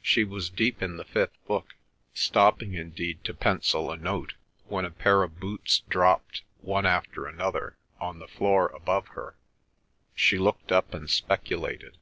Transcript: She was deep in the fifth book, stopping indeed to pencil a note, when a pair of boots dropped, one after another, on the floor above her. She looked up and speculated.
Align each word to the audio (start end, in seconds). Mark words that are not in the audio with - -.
She 0.00 0.22
was 0.22 0.50
deep 0.50 0.80
in 0.80 0.98
the 0.98 1.04
fifth 1.04 1.36
book, 1.48 1.74
stopping 2.14 2.74
indeed 2.74 3.24
to 3.24 3.34
pencil 3.34 3.90
a 3.90 3.96
note, 3.96 4.34
when 4.68 4.84
a 4.84 4.90
pair 4.92 5.24
of 5.24 5.40
boots 5.40 5.80
dropped, 5.88 6.42
one 6.60 6.86
after 6.86 7.26
another, 7.26 7.76
on 8.00 8.20
the 8.20 8.28
floor 8.28 8.68
above 8.68 9.08
her. 9.18 9.34
She 10.14 10.38
looked 10.38 10.70
up 10.70 10.94
and 10.94 11.10
speculated. 11.10 11.98